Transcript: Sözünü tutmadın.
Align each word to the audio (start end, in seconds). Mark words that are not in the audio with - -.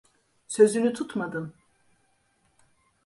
Sözünü 0.47 0.93
tutmadın. 0.93 1.53